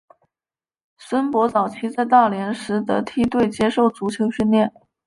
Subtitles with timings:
[0.97, 4.73] 孙铂早期在大连实德梯队接受足球训练。